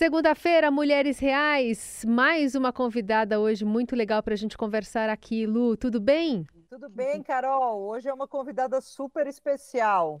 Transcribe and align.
Segunda-feira, 0.00 0.70
Mulheres 0.70 1.18
Reais. 1.18 2.06
Mais 2.08 2.54
uma 2.54 2.72
convidada 2.72 3.38
hoje 3.38 3.66
muito 3.66 3.94
legal 3.94 4.22
para 4.22 4.32
a 4.32 4.36
gente 4.36 4.56
conversar 4.56 5.10
aqui. 5.10 5.44
Lu, 5.44 5.76
tudo 5.76 6.00
bem? 6.00 6.46
Tudo 6.70 6.88
bem, 6.88 7.22
Carol. 7.22 7.82
Hoje 7.82 8.08
é 8.08 8.14
uma 8.14 8.26
convidada 8.26 8.80
super 8.80 9.26
especial. 9.26 10.18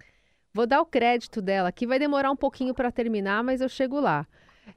Vou 0.52 0.66
dar 0.66 0.82
o 0.82 0.84
crédito 0.84 1.40
dela, 1.40 1.70
aqui 1.70 1.86
vai 1.86 1.98
demorar 1.98 2.30
um 2.30 2.36
pouquinho 2.36 2.74
para 2.74 2.92
terminar, 2.92 3.42
mas 3.42 3.62
eu 3.62 3.70
chego 3.70 3.98
lá. 3.98 4.26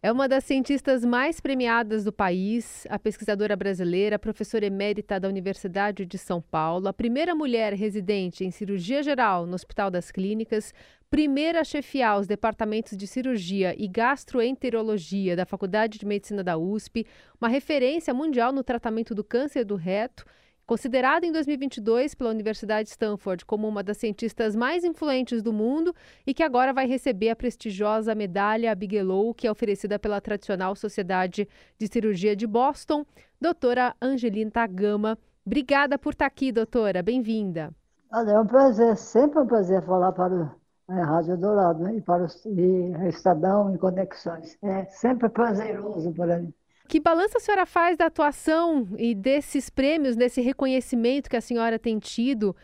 É 0.02 0.10
uma 0.10 0.28
das 0.28 0.46
cientistas 0.46 1.04
mais 1.04 1.42
premiadas 1.42 2.06
do 2.06 2.12
país, 2.12 2.88
a 2.90 2.98
pesquisadora 2.98 3.56
brasileira, 3.56 4.18
professora 4.18 4.66
emérita 4.66 5.20
da 5.20 5.28
Universidade 5.28 6.06
de 6.06 6.18
São 6.18 6.42
Paulo, 6.42 6.88
a 6.88 6.94
primeira 6.94 7.36
mulher 7.36 7.74
residente 7.74 8.46
em 8.46 8.52
cirurgia 8.52 9.04
geral 9.04 9.46
no 9.46 9.54
Hospital 9.54 9.92
das 9.92 10.12
Clínicas, 10.12 10.74
primeira 11.14 11.62
a 11.62 11.64
chefiar 11.64 12.20
os 12.20 12.26
departamentos 12.26 12.98
de 12.98 13.06
cirurgia 13.06 13.76
e 13.78 13.88
gastroenterologia 13.88 15.36
da 15.36 15.46
Faculdade 15.46 16.00
de 16.00 16.08
Medicina 16.08 16.44
da 16.44 16.58
USP, 16.58 17.06
uma 17.40 17.48
referência 17.48 18.12
mundial 18.16 18.52
no 18.52 18.64
tratamento 18.64 19.14
do 19.14 19.24
câncer 19.24 19.64
do 19.64 19.76
reto 19.76 20.26
Considerada 20.66 21.24
em 21.24 21.32
2022 21.32 22.16
pela 22.16 22.32
Universidade 22.32 22.86
de 22.86 22.94
Stanford 22.94 23.46
como 23.46 23.68
uma 23.68 23.84
das 23.84 23.98
cientistas 23.98 24.56
mais 24.56 24.84
influentes 24.84 25.44
do 25.44 25.54
mundo 25.54 25.94
e 26.26 26.34
que 26.34 26.42
agora 26.42 26.74
vai 26.74 26.88
receber 26.88 27.30
a 27.30 27.36
prestigiosa 27.36 28.16
medalha 28.16 28.74
Bigelow, 28.74 29.36
que 29.36 29.46
é 29.46 29.52
oferecida 29.52 30.00
pela 30.00 30.20
tradicional 30.20 30.76
Sociedade 30.76 31.48
de 31.78 31.88
Cirurgia 31.88 32.36
de 32.36 32.48
Boston, 32.48 33.06
doutora 33.40 33.94
Angelina 34.02 34.66
Gama. 34.66 35.16
Obrigada 35.46 36.00
por 36.00 36.14
estar 36.14 36.26
aqui, 36.26 36.52
doutora. 36.52 37.04
Bem-vinda. 37.04 37.72
é 38.12 38.40
um 38.40 38.48
prazer, 38.48 38.98
sempre 38.98 39.42
um 39.42 39.46
prazer 39.46 39.84
falar 39.84 40.12
para 40.14 40.63
a 40.88 41.06
Rádio 41.06 41.38
Dourado 41.38 41.84
né? 41.84 41.96
e 41.96 42.02
para 42.02 42.24
o 42.24 43.08
Estadão 43.08 43.74
e 43.74 43.78
Conexões. 43.78 44.58
É 44.62 44.86
sempre 44.86 45.30
prazeroso 45.30 46.12
para 46.14 46.40
mim. 46.40 46.54
Que 46.88 47.00
balanço 47.00 47.38
a 47.38 47.40
senhora 47.40 47.66
faz 47.66 47.98
da 47.98 48.06
atuação 48.06 48.88
e 48.98 49.16
desses 49.16 49.70
prêmios, 49.70 50.16
desse 50.16 50.42
reconhecimento 50.42 51.30
que 51.30 51.38
a 51.38 51.42
senhora 51.42 51.80
tem 51.80 51.98
tido 51.98 52.56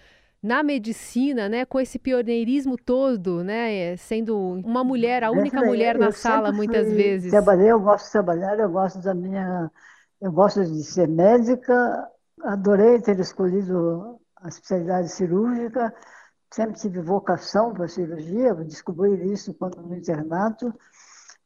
na 0.41 0.63
medicina, 0.63 1.49
né, 1.49 1.65
com 1.65 1.79
esse 1.79 1.99
pioneirismo 1.99 2.77
todo, 2.77 3.43
né, 3.43 3.95
sendo 3.97 4.37
uma 4.37 4.83
mulher, 4.83 5.23
a 5.23 5.31
única 5.31 5.61
mulher 5.61 5.97
na 5.97 6.11
sala 6.11 6.51
muitas 6.51 6.91
vezes. 6.91 7.29
Trabalhei, 7.29 7.71
eu 7.71 7.79
gosto 7.79 8.05
de 8.05 8.11
trabalhar, 8.11 8.57
eu 8.57 8.69
gosto 8.69 9.01
da 9.01 9.13
minha, 9.13 9.69
eu 10.21 10.31
gosto 10.31 10.63
de 10.63 10.83
ser 10.83 11.09
médica, 11.09 12.07
adorei 12.41 13.01
ter 13.01 13.19
escolhido 13.19 14.17
a 14.37 14.47
especialidade 14.47 15.09
cirúrgica, 15.09 15.93
sempre 16.51 16.79
tive 16.79 17.01
vocação 17.01 17.73
para 17.73 17.87
cirurgia, 17.87 18.53
descobri 18.55 19.31
isso 19.31 19.53
quando 19.53 19.81
no 19.81 19.95
internato. 19.95 20.73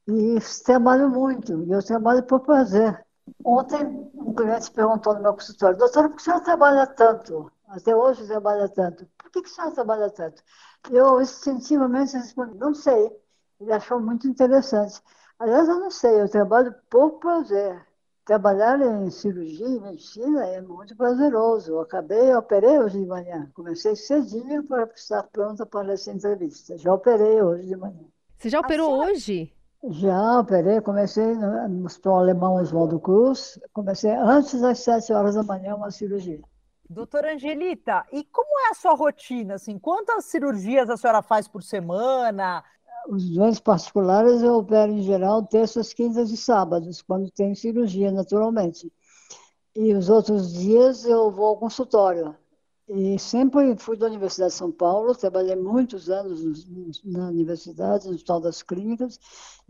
E 0.08 0.38
trabalho 0.66 1.10
muito, 1.10 1.64
e 1.64 1.72
eu 1.72 1.82
trabalho 1.84 2.24
por 2.24 2.42
prazer. 2.42 3.06
Ontem, 3.44 3.86
um 4.16 4.34
cliente 4.34 4.70
perguntou 4.72 5.14
no 5.14 5.22
meu 5.22 5.34
consultório, 5.34 5.78
doutora, 5.78 6.10
por 6.10 6.18
que 6.18 6.22
a 6.22 6.26
senhora 6.26 6.44
trabalha 6.44 6.88
tanto? 6.88 7.52
Até 7.70 7.96
hoje 7.96 8.28
trabalha 8.28 8.70
tanto. 8.70 9.08
Por 9.18 9.32
que, 9.32 9.40
a 9.40 9.48
senhora 9.48 9.74
trabalha 9.74 10.10
tanto? 10.10 10.44
Eu 10.92 11.22
instintivamente 11.22 12.16
respondi, 12.16 12.56
não 12.58 12.74
sei. 12.74 13.12
Ele 13.60 13.72
achou 13.72 14.00
muito 14.00 14.28
interessante. 14.28 15.02
Aliás, 15.40 15.68
eu 15.68 15.80
não 15.80 15.90
sei, 15.90 16.22
eu 16.22 16.30
trabalho 16.30 16.76
por 16.90 17.20
prazer. 17.20 17.84
Trabalhar 18.26 18.80
em 18.80 19.10
cirurgia 19.10 19.68
e 19.68 19.80
medicina 19.82 20.46
é 20.46 20.62
muito 20.62 20.96
prazeroso. 20.96 21.74
Eu 21.74 21.82
acabei, 21.82 22.32
eu 22.32 22.40
operei 22.40 22.80
hoje 22.80 23.00
de 23.00 23.06
manhã. 23.06 23.52
Comecei 23.54 23.96
cedinho 23.96 24.64
para 24.64 24.86
estar 24.96 25.24
pronta 25.24 25.66
para 25.66 25.92
essa 25.92 26.10
entrevista. 26.12 26.78
Já 26.78 26.94
operei 26.94 27.42
hoje 27.42 27.68
de 27.68 27.76
manhã. 27.76 28.06
Você 28.38 28.50
já 28.50 28.62
operou 28.62 28.92
senhora... 28.92 29.12
hoje? 29.12 29.54
Já 29.90 30.40
operei, 30.40 30.80
comecei 30.80 31.36
no 31.36 31.86
Hospital 31.86 32.20
Alemão 32.20 32.56
Oswaldo 32.56 32.98
Cruz, 33.02 33.60
comecei 33.74 34.12
antes 34.12 34.62
das 34.62 34.80
sete 34.80 35.12
horas 35.12 35.36
da 35.36 35.44
manhã 35.44 35.76
uma 35.76 35.92
cirurgia. 35.92 36.40
Doutora 36.90 37.34
Angelita, 37.34 38.06
e 38.10 38.24
como 38.24 38.48
é 38.68 38.70
a 38.72 38.76
sua 38.76 38.94
rotina? 38.94 39.56
Assim, 39.56 39.78
quantas 39.78 40.24
cirurgias 40.26 40.90
a 40.90 40.96
senhora 40.96 41.22
faz 41.22 41.50
por 41.50 41.62
semana? 41.62 42.64
Os 43.10 43.30
doentes 43.30 43.60
particulares 43.60 44.42
eu 44.42 44.56
opero 44.56 44.92
em 44.92 45.02
geral 45.02 45.44
terças, 45.44 45.94
quintas 45.94 46.32
e 46.32 46.38
sábados, 46.38 47.02
quando 47.02 47.30
tem 47.32 47.54
cirurgia, 47.54 48.12
naturalmente. 48.12 48.92
E 49.76 49.94
os 49.94 50.10
outros 50.10 50.54
dias 50.54 51.04
eu 51.06 51.32
vou 51.32 51.48
ao 51.48 51.58
consultório. 51.58 52.36
E 52.88 53.18
sempre 53.18 53.76
fui 53.78 53.98
da 53.98 54.08
Universidade 54.08 54.52
de 54.52 54.58
São 54.58 54.72
Paulo, 54.72 55.16
trabalhei 55.16 55.56
muitos 55.56 56.10
anos 56.10 56.68
na 57.04 57.28
universidade, 57.30 58.08
no 58.08 58.14
Hospital 58.14 58.42
das 58.42 58.62
Clínicas, 58.62 59.20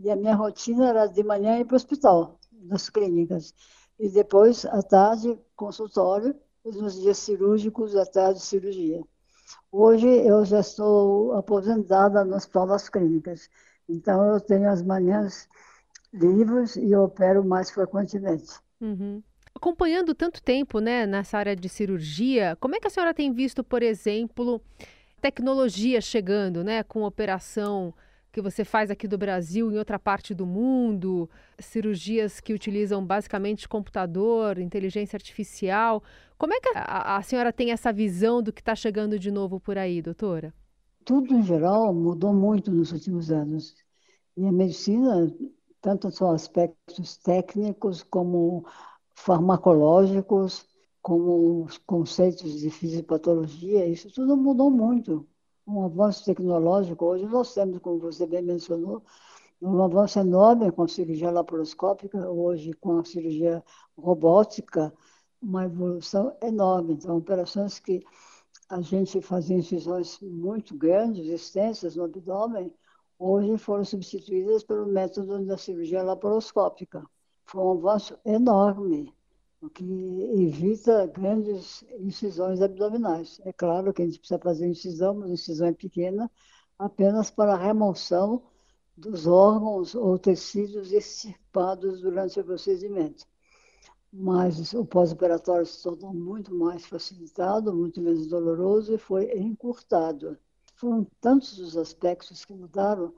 e 0.00 0.10
a 0.10 0.16
minha 0.16 0.34
rotina 0.34 0.88
era 0.88 1.06
de 1.06 1.22
manhã 1.22 1.58
ir 1.58 1.64
para 1.64 1.74
o 1.74 1.76
hospital, 1.76 2.38
nas 2.52 2.90
clínicas. 2.90 3.54
E 3.98 4.08
depois, 4.08 4.64
à 4.66 4.82
tarde, 4.82 5.38
consultório, 5.54 6.34
e 6.64 6.70
nos 6.72 7.00
dias 7.00 7.18
cirúrgicos, 7.18 7.94
à 7.94 8.04
tarde, 8.04 8.40
cirurgia. 8.40 9.04
Hoje 9.70 10.06
eu 10.06 10.44
já 10.44 10.60
estou 10.60 11.32
aposentada 11.34 12.24
Hospital 12.24 12.66
das 12.66 12.88
Clínicas, 12.88 13.48
então 13.88 14.24
eu 14.34 14.40
tenho 14.40 14.68
as 14.68 14.82
manhãs 14.82 15.48
livres 16.12 16.76
e 16.76 16.94
opero 16.94 17.44
mais 17.44 17.70
frequentemente. 17.70 18.52
Uhum 18.80 19.22
acompanhando 19.54 20.14
tanto 20.14 20.42
tempo 20.42 20.80
né, 20.80 21.06
nessa 21.06 21.38
área 21.38 21.54
de 21.54 21.68
cirurgia, 21.68 22.56
como 22.60 22.74
é 22.74 22.80
que 22.80 22.86
a 22.86 22.90
senhora 22.90 23.14
tem 23.14 23.32
visto, 23.32 23.62
por 23.62 23.82
exemplo, 23.82 24.60
tecnologia 25.20 26.00
chegando, 26.00 26.64
né, 26.64 26.82
com 26.82 27.02
operação 27.02 27.94
que 28.34 28.40
você 28.40 28.64
faz 28.64 28.90
aqui 28.90 29.06
do 29.06 29.16
Brasil 29.16 29.70
em 29.70 29.78
outra 29.78 29.96
parte 29.96 30.34
do 30.34 30.44
mundo, 30.44 31.30
cirurgias 31.56 32.40
que 32.40 32.52
utilizam 32.52 33.06
basicamente 33.06 33.68
computador, 33.68 34.58
inteligência 34.58 35.16
artificial. 35.16 36.02
Como 36.36 36.52
é 36.52 36.58
que 36.58 36.68
a, 36.74 37.16
a 37.16 37.22
senhora 37.22 37.52
tem 37.52 37.70
essa 37.70 37.92
visão 37.92 38.42
do 38.42 38.52
que 38.52 38.60
está 38.60 38.74
chegando 38.74 39.20
de 39.20 39.30
novo 39.30 39.60
por 39.60 39.78
aí, 39.78 40.02
doutora? 40.02 40.52
Tudo 41.04 41.32
em 41.32 41.44
geral 41.44 41.94
mudou 41.94 42.34
muito 42.34 42.72
nos 42.72 42.90
últimos 42.90 43.30
anos. 43.30 43.76
E 44.36 44.44
a 44.44 44.50
medicina, 44.50 45.32
tanto 45.80 46.10
são 46.10 46.32
aspectos 46.32 47.16
técnicos 47.18 48.02
como 48.02 48.66
farmacológicos, 49.14 50.66
como 51.00 51.62
os 51.62 51.78
conceitos 51.78 52.58
de 52.58 52.68
fisiopatologia, 52.68 53.86
isso 53.86 54.10
tudo 54.12 54.36
mudou 54.36 54.72
muito. 54.72 55.24
Um 55.66 55.82
avanço 55.84 56.24
tecnológico, 56.26 57.06
hoje 57.06 57.24
nós 57.26 57.54
temos, 57.54 57.78
como 57.78 57.98
você 57.98 58.26
bem 58.26 58.42
mencionou, 58.42 59.02
um 59.62 59.82
avanço 59.82 60.18
enorme 60.18 60.70
com 60.70 60.82
a 60.82 60.88
cirurgia 60.88 61.30
laparoscópica, 61.30 62.28
hoje 62.28 62.74
com 62.74 62.98
a 62.98 63.04
cirurgia 63.04 63.64
robótica, 63.96 64.92
uma 65.40 65.64
evolução 65.64 66.36
enorme. 66.42 66.94
Então, 66.94 67.16
operações 67.16 67.78
que 67.78 68.04
a 68.68 68.82
gente 68.82 69.22
fazia 69.22 69.56
incisões 69.56 70.18
muito 70.20 70.76
grandes, 70.76 71.26
extensas 71.28 71.96
no 71.96 72.04
abdômen, 72.04 72.70
hoje 73.18 73.56
foram 73.56 73.84
substituídas 73.86 74.62
pelo 74.64 74.86
método 74.86 75.42
da 75.46 75.56
cirurgia 75.56 76.02
laparoscópica. 76.02 77.02
Foi 77.46 77.62
um 77.62 77.72
avanço 77.72 78.18
enorme, 78.22 79.14
o 79.64 79.70
que 79.70 79.84
evita 80.46 81.06
grandes 81.06 81.84
incisões 81.98 82.60
abdominais. 82.60 83.40
É 83.44 83.52
claro 83.52 83.92
que 83.92 84.02
a 84.02 84.04
gente 84.04 84.18
precisa 84.18 84.38
fazer 84.38 84.66
incisão, 84.66 85.14
mas 85.14 85.30
a 85.30 85.34
incisão 85.34 85.66
é 85.68 85.72
pequena, 85.72 86.30
apenas 86.78 87.30
para 87.30 87.54
a 87.54 87.58
remoção 87.58 88.42
dos 88.96 89.26
órgãos 89.26 89.94
ou 89.94 90.18
tecidos 90.18 90.92
extirpados 90.92 92.00
durante 92.00 92.38
o 92.38 92.44
procedimento. 92.44 93.26
Mas 94.12 94.72
o 94.74 94.84
pós-operatório 94.84 95.66
se 95.66 95.82
tornou 95.82 96.14
muito 96.14 96.54
mais 96.54 96.86
facilitado, 96.86 97.74
muito 97.74 98.00
menos 98.00 98.26
doloroso 98.26 98.94
e 98.94 98.98
foi 98.98 99.32
encurtado. 99.36 100.38
Foram 100.76 101.06
tantos 101.20 101.58
os 101.58 101.76
aspectos 101.76 102.44
que 102.44 102.52
mudaram, 102.52 103.12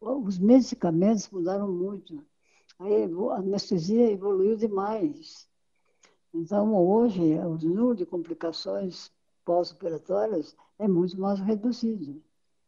os 0.00 0.38
medicamentos 0.38 1.28
mudaram 1.30 1.72
muito 1.72 2.24
a 2.78 3.36
anestesia 3.38 4.10
evoluiu 4.10 4.56
demais. 4.56 5.48
Então, 6.38 6.74
hoje, 6.76 7.20
o 7.38 7.56
número 7.56 7.94
de 7.96 8.04
complicações 8.04 9.10
pós-operatórias 9.42 10.54
é 10.78 10.86
muito 10.86 11.18
mais 11.18 11.40
reduzido. 11.40 12.22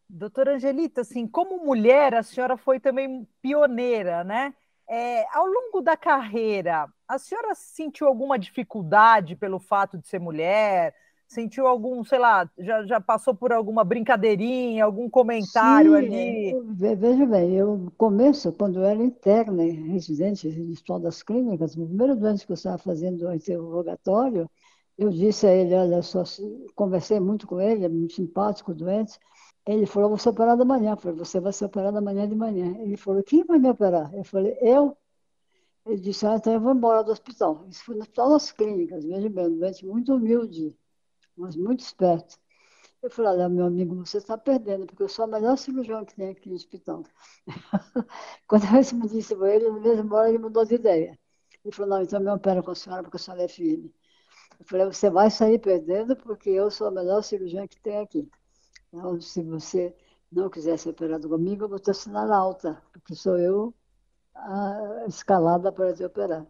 Doutora 0.09 0.55
Angelita, 0.55 1.03
assim, 1.03 1.27
como 1.27 1.63
mulher, 1.63 2.15
a 2.15 2.23
senhora 2.23 2.57
foi 2.57 2.81
também 2.81 3.29
pioneira, 3.43 4.25
né? 4.25 4.55
É, 4.89 5.27
ao 5.37 5.47
longo 5.47 5.83
da 5.83 5.99
carreira, 5.99 6.89
a 7.07 7.19
senhora 7.19 7.55
sentiu 7.55 8.07
alguma 8.07 8.39
dificuldade 8.39 9.37
pelo 9.37 9.59
fato 9.59 9.99
de 9.99 10.09
ser 10.09 10.19
mulher? 10.19 10.95
Sentiu 11.29 11.67
algum, 11.67 12.03
sei 12.05 12.19
lá, 12.19 12.51
já, 12.59 12.85
já 12.87 13.01
passou 13.01 13.35
por 13.35 13.53
alguma 13.53 13.85
brincadeirinha, 13.85 14.85
algum 14.85 15.09
comentário 15.11 15.93
Sim, 15.93 15.97
ali? 15.97 16.55
veja 16.97 17.27
bem, 17.27 17.55
eu 17.55 17.77
no 17.77 17.91
começo, 17.93 18.53
quando 18.53 18.81
eu 18.81 18.85
era 18.85 19.03
interna, 19.03 19.63
residente 19.63 20.49
no 20.49 20.73
Hospital 20.73 21.01
das 21.01 21.23
Clínicas, 21.23 21.77
no 21.77 21.87
primeiro 21.87 22.17
doente 22.17 22.45
que 22.47 22.53
eu 22.53 22.55
estava 22.55 22.79
fazendo 22.79 23.27
o 23.27 23.35
interrogatório, 23.35 24.51
eu 24.97 25.11
disse 25.11 25.47
a 25.47 25.55
ele, 25.55 25.75
olha 25.75 26.03
só, 26.03 26.25
conversei 26.75 27.21
muito 27.21 27.47
com 27.47 27.61
ele, 27.61 27.85
é 27.85 27.89
muito 27.89 28.15
simpático 28.15 28.73
o 28.73 28.75
doente, 28.75 29.19
Ele 29.67 29.87
falou, 29.87 30.11
vou 30.11 30.19
ser 30.19 30.31
operado 30.31 30.63
amanhã. 30.63 30.93
Eu 30.93 30.97
falei, 30.97 31.19
você 31.19 31.41
vai 31.41 31.53
ser 31.53 31.67
operado 31.67 31.99
amanhã 31.99 32.29
de 32.29 32.35
manhã. 32.35 32.77
Ele 32.81 32.97
falou, 32.97 33.23
quem 33.23 33.45
vai 33.45 33.59
me 33.59 33.69
operar? 33.71 34.13
Eu 34.15 34.25
falei, 34.25 34.57
eu. 34.63 34.97
Ele 35.87 36.01
disse, 36.01 36.27
ah, 36.27 36.37
então 36.37 36.53
eu 36.53 36.61
vou 36.61 36.73
embora 36.73 37.03
do 37.05 37.13
hospital. 37.13 37.67
Isso 37.69 37.85
foi 37.85 37.95
no 37.97 38.03
Hospital 38.03 38.31
das 38.31 38.53
Clínicas, 38.53 39.05
veja 39.05 39.29
bem, 39.29 39.59
doente 39.59 39.87
muito 39.87 40.15
humilde, 40.15 40.77
mas 41.39 41.57
muito 41.57 41.81
esperto. 41.81 42.39
Eu 43.03 43.11
falei, 43.11 43.33
olha, 43.33 43.49
meu 43.49 43.67
amigo, 43.67 43.95
você 43.97 44.19
está 44.19 44.39
perdendo, 44.39 44.87
porque 44.87 45.03
eu 45.03 45.09
sou 45.09 45.25
a 45.25 45.29
melhor 45.29 45.57
cirurgião 45.59 46.05
que 46.05 46.15
tem 46.17 46.31
aqui 46.31 46.49
no 46.49 46.57
hospital. 46.57 47.05
Quando 48.49 48.65
eu 48.65 48.99
me 48.99 49.09
disse 49.09 49.37
para 49.37 49.55
ele, 49.55 49.71
na 49.71 49.81
mesma 49.81 50.17
hora 50.17 50.29
ele 50.29 50.39
mudou 50.39 50.65
de 50.65 50.75
ideia. 50.75 51.19
Ele 51.65 51.75
falou, 51.75 51.91
não, 51.97 52.03
então 52.03 52.21
me 52.21 52.31
opera 52.31 52.63
com 52.63 52.71
a 52.71 52.75
senhora, 52.75 53.03
porque 53.03 53.17
a 53.17 53.21
senhora 53.21 53.45
é 53.45 53.49
firme. 53.49 53.95
Eu 54.61 54.67
falei, 54.67 54.87
você 54.87 55.11
vai 55.11 55.31
sair 55.31 55.59
perdendo, 55.61 56.17
porque 56.17 56.51
eu 56.51 56.71
sou 56.71 56.89
a 56.89 56.91
melhor 56.91 57.23
cirurgiã 57.23 57.67
que 57.69 57.81
tem 57.81 57.99
aqui. 57.99 58.29
Então, 58.93 59.21
se 59.21 59.43
você 59.45 59.95
não 60.33 60.51
quiser 60.51 60.79
ser 60.79 60.91
operado 60.91 61.29
comigo, 61.29 61.65
eu 61.65 61.69
vou 61.71 61.81
te 61.81 61.91
assinar 61.91 62.31
alta, 62.33 62.83
porque 62.93 63.15
sou 63.15 63.39
eu 63.39 63.75
escalada 65.07 65.73
para 65.73 65.95
te 65.95 66.05
operar. 66.05 66.47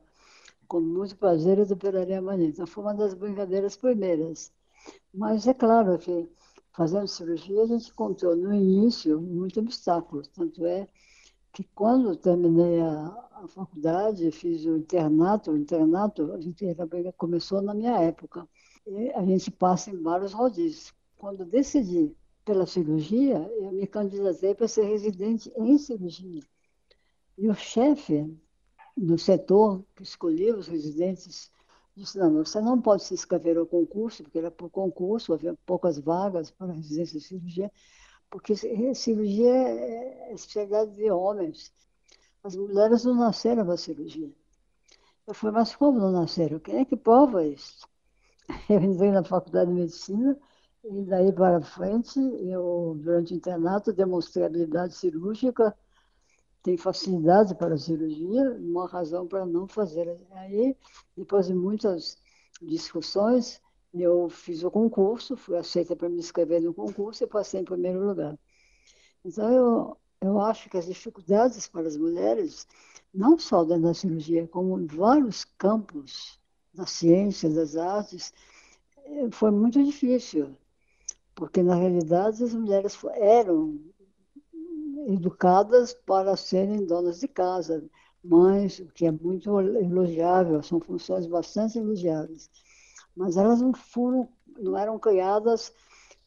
Com 0.68 0.80
muito 0.80 1.16
prazer, 1.16 1.58
eu 1.58 1.66
te 1.66 1.72
operaria 1.74 2.18
amanhã. 2.20 2.46
Então, 2.48 2.66
foi 2.66 2.84
uma 2.84 2.94
das 2.94 3.14
brincadeiras 3.14 3.76
primeiras. 3.76 4.52
Mas 5.12 5.46
é 5.46 5.54
claro 5.54 5.98
que, 5.98 6.28
fazendo 6.72 7.06
cirurgia, 7.06 7.62
a 7.62 7.66
gente 7.66 7.90
encontrou 7.90 8.36
no 8.36 8.52
início 8.54 9.20
muitos 9.20 9.58
obstáculos. 9.58 10.28
Tanto 10.28 10.64
é 10.66 10.86
que, 11.52 11.64
quando 11.74 12.16
terminei 12.16 12.80
a, 12.80 13.28
a 13.32 13.48
faculdade, 13.48 14.30
fiz 14.30 14.64
o 14.64 14.76
internato, 14.76 15.50
o 15.50 15.56
internato, 15.56 16.32
a 16.32 16.40
gente 16.40 16.64
começou 17.16 17.60
na 17.62 17.74
minha 17.74 17.98
época. 17.98 18.48
E 18.86 19.10
a 19.10 19.24
gente 19.24 19.50
passa 19.50 19.90
em 19.90 20.00
vários 20.02 20.32
rodízios. 20.32 20.94
Quando 21.16 21.44
decidi 21.44 22.16
pela 22.44 22.64
cirurgia, 22.64 23.38
eu 23.60 23.72
me 23.72 23.86
candidatei 23.86 24.54
para 24.54 24.68
ser 24.68 24.84
residente 24.84 25.52
em 25.56 25.76
cirurgia. 25.76 26.42
E 27.36 27.48
o 27.48 27.54
chefe 27.54 28.26
do 28.96 29.18
setor 29.18 29.84
que 29.94 30.02
escolheu 30.02 30.56
os 30.56 30.66
residentes 30.66 31.50
disse: 31.98 32.18
não, 32.18 32.32
você 32.44 32.60
não 32.60 32.80
pode 32.80 33.04
se 33.04 33.14
inscrever 33.14 33.58
ao 33.58 33.66
concurso, 33.66 34.22
porque 34.22 34.38
era 34.38 34.50
por 34.50 34.70
concurso, 34.70 35.32
havia 35.32 35.54
poucas 35.66 35.98
vagas 35.98 36.50
para 36.50 36.72
residência 36.72 37.18
de 37.18 37.26
cirurgia, 37.26 37.72
porque 38.30 38.54
cirurgia 38.94 39.50
é 39.50 40.32
especialidade 40.32 40.92
de 40.94 41.10
homens. 41.10 41.72
As 42.42 42.56
mulheres 42.56 43.04
não 43.04 43.14
nasceram 43.14 43.64
para 43.66 43.76
cirurgia. 43.76 44.30
Eu 45.26 45.34
falei, 45.34 45.56
mas 45.56 45.76
como 45.76 45.98
não 45.98 46.10
nasceram? 46.10 46.58
Quem 46.58 46.78
é 46.78 46.84
que 46.84 46.96
prova 46.96 47.44
isso? 47.44 47.86
Eu 48.68 48.80
entrei 48.82 49.10
na 49.10 49.22
faculdade 49.22 49.70
de 49.70 49.76
medicina 49.76 50.38
e 50.84 51.02
daí 51.04 51.32
para 51.32 51.60
frente, 51.60 52.18
eu, 52.18 52.96
durante 52.98 53.34
o 53.34 53.36
internato, 53.36 53.92
demonstrei 53.92 54.46
habilidade 54.46 54.94
cirúrgica, 54.94 55.76
tenho 56.62 56.78
facilidade 56.78 57.54
para 57.54 57.74
a 57.74 57.78
cirurgia, 57.78 58.56
uma 58.58 58.86
razão 58.86 59.26
para 59.26 59.46
não 59.46 59.66
fazer. 59.66 60.18
Aí, 60.32 60.76
depois 61.16 61.46
de 61.46 61.54
muitas 61.54 62.18
discussões, 62.60 63.60
eu 63.94 64.28
fiz 64.28 64.62
o 64.62 64.70
concurso, 64.70 65.36
fui 65.36 65.56
aceita 65.56 65.96
para 65.96 66.08
me 66.08 66.18
inscrever 66.18 66.60
no 66.60 66.74
concurso 66.74 67.24
e 67.24 67.26
passei 67.26 67.60
em 67.60 67.64
primeiro 67.64 68.06
lugar. 68.06 68.38
Então, 69.24 69.50
eu, 69.52 69.96
eu 70.20 70.40
acho 70.40 70.68
que 70.68 70.76
as 70.76 70.86
dificuldades 70.86 71.68
para 71.68 71.86
as 71.86 71.96
mulheres, 71.96 72.66
não 73.12 73.38
só 73.38 73.64
dentro 73.64 73.84
da 73.84 73.94
cirurgia, 73.94 74.46
como 74.48 74.78
em 74.78 74.86
vários 74.86 75.44
campos 75.44 76.38
da 76.74 76.86
ciência, 76.86 77.48
das 77.48 77.76
artes, 77.76 78.32
eh, 79.04 79.28
foi 79.30 79.50
muito 79.50 79.82
difícil 79.82 80.54
porque 81.38 81.62
na 81.62 81.76
realidade 81.76 82.42
as 82.42 82.52
mulheres 82.52 82.98
eram 83.14 83.78
educadas 85.08 85.94
para 85.94 86.36
serem 86.36 86.84
donas 86.84 87.20
de 87.20 87.28
casa, 87.28 87.82
mães, 88.22 88.78
o 88.78 88.86
que 88.88 89.06
é 89.06 89.10
muito 89.10 89.58
elogiável, 89.58 90.62
são 90.62 90.78
funções 90.78 91.26
bastante 91.26 91.78
elogiáveis. 91.78 92.50
Mas 93.16 93.38
elas 93.38 93.62
não 93.62 93.72
foram, 93.72 94.28
não 94.58 94.76
eram 94.76 94.98
criadas 94.98 95.72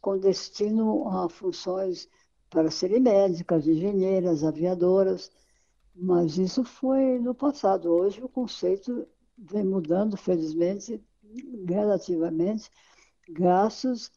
com 0.01 0.17
destino 0.17 1.07
a 1.07 1.29
funções 1.29 2.09
para 2.49 2.71
serem 2.71 2.99
médicas, 2.99 3.67
engenheiras, 3.67 4.43
aviadoras, 4.43 5.31
mas 5.95 6.39
isso 6.39 6.63
foi 6.63 7.19
no 7.19 7.35
passado. 7.35 7.91
Hoje 7.91 8.23
o 8.23 8.27
conceito 8.27 9.07
vem 9.37 9.63
mudando, 9.63 10.17
felizmente, 10.17 10.99
gradativamente, 11.65 12.69
graças 13.29 14.11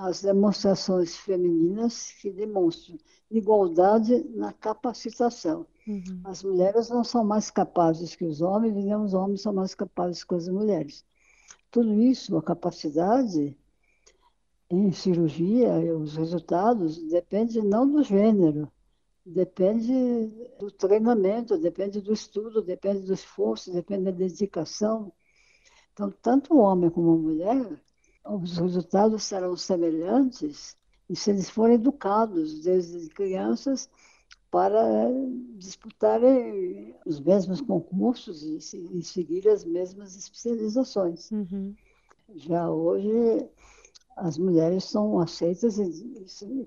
as 0.00 0.22
demonstrações 0.22 1.14
femininas 1.14 2.10
que 2.22 2.30
demonstram 2.30 2.96
igualdade 3.30 4.24
na 4.30 4.50
capacitação. 4.50 5.66
Uhum. 5.86 6.22
As 6.24 6.42
mulheres 6.42 6.88
não 6.88 7.04
são 7.04 7.22
mais 7.22 7.50
capazes 7.50 8.16
que 8.16 8.24
os 8.24 8.40
homens, 8.40 8.82
e 8.82 8.94
os 8.94 9.12
homens 9.12 9.42
são 9.42 9.52
mais 9.52 9.74
capazes 9.74 10.24
que 10.24 10.34
as 10.34 10.48
mulheres. 10.48 11.04
Tudo 11.70 11.92
isso, 12.00 12.34
a 12.38 12.42
capacidade 12.42 13.54
em 14.70 14.90
cirurgia, 14.90 15.70
os 15.94 16.16
resultados, 16.16 16.96
depende 17.08 17.60
não 17.60 17.86
do 17.86 18.02
gênero, 18.02 18.72
depende 19.26 20.32
do 20.58 20.70
treinamento, 20.70 21.58
depende 21.58 22.00
do 22.00 22.14
estudo, 22.14 22.62
depende 22.62 23.00
do 23.00 23.12
esforço, 23.12 23.70
depende 23.70 24.04
da 24.04 24.12
dedicação. 24.12 25.12
Então, 25.92 26.10
tanto 26.22 26.54
o 26.54 26.58
homem 26.60 26.88
como 26.88 27.12
a 27.12 27.16
mulher 27.16 27.82
os 28.24 28.58
resultados 28.58 29.24
serão 29.24 29.56
semelhantes 29.56 30.76
e 31.08 31.16
se 31.16 31.30
eles 31.30 31.50
forem 31.50 31.74
educados 31.74 32.60
desde 32.60 33.08
crianças 33.08 33.88
para 34.50 35.08
disputarem 35.56 36.94
os 37.06 37.20
mesmos 37.20 37.60
concursos 37.60 38.42
e, 38.42 38.98
e 38.98 39.02
seguir 39.02 39.48
as 39.48 39.64
mesmas 39.64 40.16
especializações. 40.16 41.30
Uhum. 41.30 41.74
Já 42.34 42.70
hoje, 42.70 43.48
as 44.16 44.38
mulheres 44.38 44.84
são 44.84 45.18
aceitas 45.20 45.76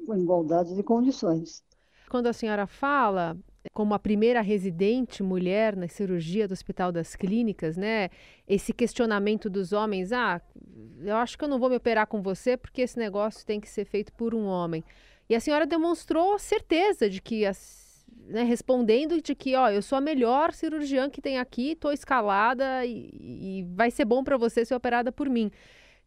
com 0.05 0.15
igualdade 0.15 0.75
de 0.75 0.83
condições. 0.83 1.63
Quando 2.09 2.27
a 2.27 2.33
senhora 2.33 2.67
fala 2.67 3.37
como 3.71 3.93
a 3.93 3.99
primeira 3.99 4.41
residente 4.41 5.23
mulher 5.23 5.75
na 5.75 5.87
cirurgia 5.87 6.47
do 6.47 6.51
Hospital 6.51 6.91
das 6.91 7.15
Clínicas, 7.15 7.77
né? 7.77 8.09
Esse 8.47 8.73
questionamento 8.73 9.49
dos 9.49 9.71
homens, 9.71 10.11
ah, 10.11 10.41
eu 11.01 11.15
acho 11.15 11.37
que 11.37 11.43
eu 11.43 11.47
não 11.47 11.59
vou 11.59 11.69
me 11.69 11.77
operar 11.77 12.07
com 12.07 12.21
você 12.21 12.57
porque 12.57 12.81
esse 12.81 12.97
negócio 12.97 13.45
tem 13.45 13.59
que 13.59 13.69
ser 13.69 13.85
feito 13.85 14.11
por 14.13 14.35
um 14.35 14.45
homem. 14.45 14.83
E 15.29 15.35
a 15.35 15.39
senhora 15.39 15.65
demonstrou 15.65 16.37
certeza 16.37 17.09
de 17.09 17.21
que, 17.21 17.43
né, 18.27 18.43
respondendo 18.43 19.21
de 19.21 19.33
que, 19.33 19.55
ó, 19.55 19.69
eu 19.69 19.81
sou 19.81 19.97
a 19.97 20.01
melhor 20.01 20.51
cirurgiã 20.53 21.09
que 21.09 21.21
tem 21.21 21.39
aqui, 21.39 21.71
estou 21.71 21.93
escalada 21.93 22.85
e, 22.85 23.09
e 23.13 23.65
vai 23.73 23.89
ser 23.89 24.05
bom 24.05 24.23
para 24.23 24.37
você 24.37 24.65
ser 24.65 24.75
operada 24.75 25.11
por 25.11 25.29
mim. 25.29 25.49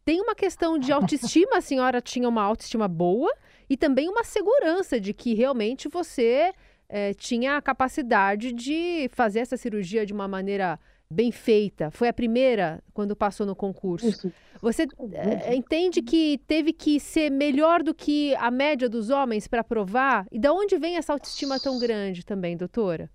Tem 0.04 0.21
uma 0.21 0.35
questão 0.35 0.78
de 0.78 0.92
autoestima, 0.92 1.57
a 1.57 1.61
senhora 1.61 2.00
tinha 2.00 2.28
uma 2.28 2.42
autoestima 2.42 2.87
boa 2.87 3.33
e 3.69 3.76
também 3.76 4.09
uma 4.09 4.23
segurança 4.23 5.00
de 5.00 5.12
que 5.12 5.35
realmente 5.35 5.88
você 5.88 6.52
é, 6.88 7.14
tinha 7.14 7.57
a 7.57 7.62
capacidade 7.62 8.52
de 8.52 9.09
fazer 9.12 9.40
essa 9.40 9.57
cirurgia 9.57 10.07
de 10.07 10.12
uma 10.12 10.28
maneira 10.28 10.78
bem 11.11 11.31
feita. 11.31 11.90
Foi 11.90 12.09
a 12.09 12.12
primeira 12.12 12.83
quando 12.93 13.14
passou 13.14 13.47
no 13.47 13.55
concurso. 13.55 14.09
Isso. 14.09 14.33
Você 14.61 14.87
é, 15.12 15.55
entende 15.55 16.02
que 16.02 16.40
teve 16.47 16.73
que 16.73 16.99
ser 16.99 17.31
melhor 17.31 17.83
do 17.83 17.95
que 17.95 18.35
a 18.37 18.50
média 18.50 18.88
dos 18.88 19.11
homens 19.11 19.47
para 19.47 19.62
provar? 19.62 20.26
E 20.33 20.38
da 20.38 20.52
onde 20.52 20.78
vem 20.78 20.97
essa 20.97 21.12
autoestima 21.12 21.61
tão 21.61 21.78
grande 21.78 22.25
também, 22.25 22.57
doutora? 22.57 23.11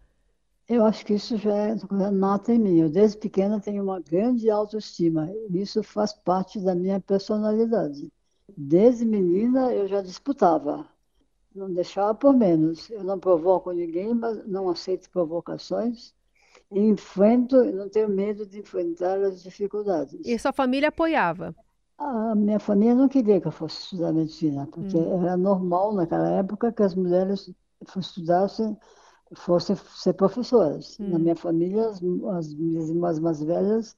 Eu 0.68 0.86
acho 0.86 1.06
que 1.06 1.14
isso 1.14 1.36
já 1.36 1.54
é 1.54 1.76
nota 2.12 2.54
em 2.54 2.60
mim. 2.60 2.80
Eu, 2.80 2.90
desde 2.90 3.18
pequena, 3.18 3.60
tenho 3.60 3.84
uma 3.84 4.00
grande 4.00 4.50
autoestima. 4.50 5.30
Isso 5.50 5.84
faz 5.84 6.14
parte 6.14 6.60
da 6.60 6.74
minha 6.74 7.00
personalidade. 7.00 8.10
Desde 8.56 9.04
menina, 9.04 9.74
eu 9.74 9.88
já 9.88 10.02
disputava 10.02 10.88
não 11.54 11.72
deixava 11.72 12.14
por 12.16 12.34
menos. 12.34 12.90
Eu 12.90 13.04
não 13.04 13.20
provoco 13.20 13.72
ninguém, 13.72 14.14
mas 14.14 14.46
não 14.48 14.70
aceito 14.70 15.10
provocações. 15.10 16.14
E 16.72 16.80
enfrento, 16.80 17.64
não 17.66 17.90
tenho 17.90 18.10
medo 18.10 18.46
de 18.46 18.60
enfrentar 18.60 19.22
as 19.22 19.44
dificuldades. 19.44 20.20
E 20.26 20.38
sua 20.40 20.54
família 20.54 20.90
apoiava? 20.90 21.54
A 21.98 22.34
minha 22.34 22.60
família 22.60 22.96
não 22.96 23.08
queria 23.08 23.40
que 23.40 23.48
eu 23.48 23.52
fosse 23.52 23.84
estudar 23.84 24.14
medicina, 24.14 24.68
porque 24.72 24.98
hum. 24.98 25.24
era 25.24 25.38
normal 25.38 25.94
naquela 25.94 26.30
época 26.32 26.72
que 26.72 26.82
as 26.82 26.96
mulheres 26.96 27.52
estudassem, 27.98 28.76
fossem 29.36 29.76
ser 29.76 30.14
professoras. 30.14 30.98
Hum. 31.00 31.10
Na 31.10 31.20
minha 31.20 31.36
família, 31.36 31.90
as, 31.90 32.02
as 32.38 32.54
minhas 32.56 32.90
irmãs 32.90 33.20
mais 33.20 33.42
velhas 33.42 33.96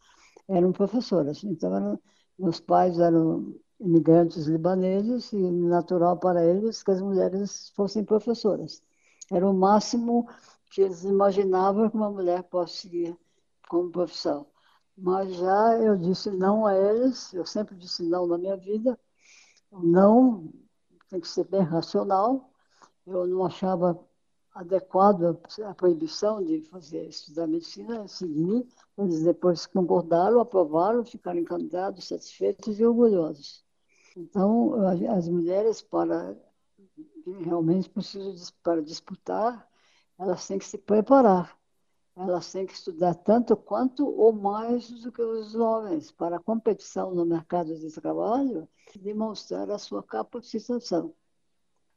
eram 0.50 0.72
professoras. 0.72 1.44
Então, 1.44 1.74
eram, 1.76 2.00
meus 2.38 2.60
pais 2.60 3.00
eram 3.00 3.56
imigrantes 3.80 4.46
libaneses 4.46 5.32
e 5.34 5.38
natural 5.38 6.18
para 6.18 6.44
eles 6.46 6.84
que 6.84 6.92
as 6.92 7.02
mulheres 7.02 7.72
fossem 7.76 8.04
professoras. 8.04 8.82
Era 9.32 9.50
o 9.50 9.54
máximo 9.54 10.28
que 10.72 10.82
eles 10.82 11.04
imaginavam 11.04 11.90
que 11.90 11.96
uma 11.96 12.10
mulher 12.10 12.44
possa 12.44 12.74
seguir 12.74 13.18
como 13.70 13.92
profissão. 13.92 14.48
Mas 14.98 15.34
já 15.36 15.78
eu 15.80 15.98
disse 15.98 16.30
não 16.32 16.66
a 16.66 16.76
eles, 16.76 17.34
eu 17.34 17.46
sempre 17.46 17.76
disse 17.76 18.04
não 18.04 18.28
na 18.28 18.38
minha 18.38 18.56
vida. 18.56 19.00
Não 19.72 20.52
tem 21.10 21.20
que 21.20 21.28
ser 21.28 21.46
bem 21.46 21.62
racional. 21.62 22.52
Eu 23.06 23.26
não 23.28 23.46
achava 23.46 24.00
adequado 24.54 25.38
a 25.66 25.74
proibição 25.74 26.44
de 26.44 26.62
fazer 26.62 27.08
estudar 27.08 27.48
medicina, 27.48 28.08
seguir, 28.08 28.68
eles 28.98 29.24
depois 29.24 29.66
concordaram, 29.66 30.40
aprovaram, 30.40 31.04
ficaram 31.04 31.40
encantados, 31.40 32.08
satisfeitos 32.08 32.80
e 32.80 32.86
orgulhosos. 32.86 33.64
Então, 34.16 34.76
as 34.88 35.28
mulheres, 35.28 35.82
para 35.82 36.38
realmente 37.42 37.90
precisam 37.90 38.54
para 38.62 38.82
disputar, 38.82 39.68
elas 40.20 40.46
têm 40.48 40.60
que 40.60 40.66
se 40.66 40.78
preparar. 40.78 41.58
Elas 42.16 42.52
têm 42.52 42.68
que 42.68 42.74
estudar 42.74 43.16
tanto 43.16 43.56
quanto 43.58 44.06
ou 44.08 44.32
mais 44.32 44.88
do 45.02 45.12
que 45.12 45.22
os 45.22 45.56
homens 45.56 46.12
para 46.12 46.38
a 46.38 46.40
competição 46.40 47.14
no 47.16 47.26
mercado 47.26 47.76
de 47.76 47.92
trabalho, 47.92 48.70
demonstrar 49.00 49.72
a 49.72 49.80
sua 49.80 50.04
capacitação. 50.04 51.16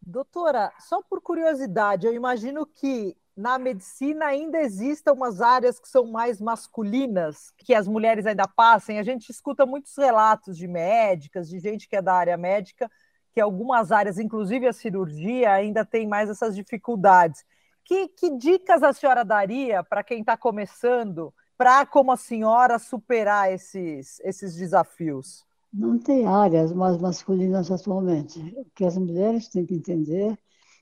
Doutora, 0.08 0.72
só 0.78 1.02
por 1.02 1.20
curiosidade, 1.20 2.06
eu 2.06 2.14
imagino 2.14 2.64
que 2.64 3.16
na 3.36 3.58
medicina 3.58 4.26
ainda 4.26 4.60
existam 4.60 5.12
umas 5.12 5.40
áreas 5.40 5.80
que 5.80 5.88
são 5.88 6.06
mais 6.06 6.40
masculinas, 6.40 7.52
que 7.58 7.74
as 7.74 7.88
mulheres 7.88 8.24
ainda 8.24 8.46
passem. 8.46 9.00
A 9.00 9.02
gente 9.02 9.30
escuta 9.30 9.66
muitos 9.66 9.96
relatos 9.96 10.56
de 10.56 10.68
médicas, 10.68 11.48
de 11.48 11.58
gente 11.58 11.88
que 11.88 11.96
é 11.96 12.00
da 12.00 12.14
área 12.14 12.36
médica, 12.36 12.88
que 13.32 13.40
algumas 13.40 13.90
áreas, 13.90 14.16
inclusive 14.16 14.68
a 14.68 14.72
cirurgia, 14.72 15.52
ainda 15.52 15.84
tem 15.84 16.06
mais 16.06 16.30
essas 16.30 16.54
dificuldades. 16.54 17.44
Que, 17.84 18.06
que 18.06 18.30
dicas 18.30 18.84
a 18.84 18.92
senhora 18.92 19.24
daria 19.24 19.82
para 19.82 20.04
quem 20.04 20.20
está 20.20 20.36
começando, 20.36 21.34
para, 21.58 21.84
como 21.84 22.12
a 22.12 22.16
senhora, 22.16 22.78
superar 22.78 23.52
esses, 23.52 24.20
esses 24.20 24.54
desafios? 24.54 25.45
Não 25.76 25.98
tem 25.98 26.26
áreas 26.26 26.72
mais 26.72 26.96
masculinas 26.96 27.70
atualmente. 27.70 28.40
O 28.56 28.64
que 28.74 28.82
as 28.82 28.96
mulheres 28.96 29.48
têm 29.48 29.66
que 29.66 29.74
entender 29.74 30.38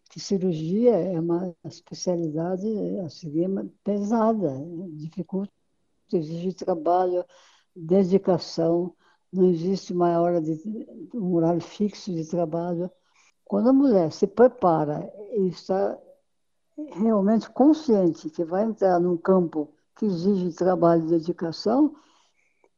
que 0.09 0.21
cirurgia 0.21 0.95
é 0.95 1.19
uma 1.19 1.53
especialidade 1.65 2.65
a 3.01 3.09
seguir 3.09 3.51
pesada, 3.83 4.53
dificulta, 4.93 5.53
exige 6.13 6.53
trabalho, 6.53 7.25
dedicação, 7.75 8.95
não 9.33 9.51
existe 9.51 9.93
uma 9.93 10.21
hora 10.21 10.41
de 10.41 10.63
um 11.13 11.35
horário 11.35 11.61
fixo 11.61 12.13
de 12.13 12.25
trabalho. 12.31 12.89
Quando 13.45 13.71
a 13.71 13.73
mulher 13.73 14.13
se 14.13 14.29
prepara 14.29 15.13
e 15.33 15.49
está 15.49 15.99
realmente 16.93 17.51
consciente 17.51 18.31
que 18.31 18.45
vai 18.45 18.63
entrar 18.63 19.01
num 19.01 19.17
campo 19.17 19.75
que 19.97 20.07
exige 20.07 20.53
trabalho 20.53 21.05
e 21.05 21.19
dedicação, 21.19 21.97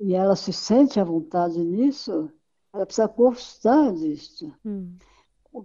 e 0.00 0.14
ela 0.14 0.36
se 0.36 0.52
sente 0.52 1.00
à 1.00 1.04
vontade 1.04 1.58
nisso, 1.58 2.30
ela 2.72 2.84
precisa 2.84 3.06
gostar 3.06 3.92
disso. 3.92 4.52
Hum. 4.64 4.96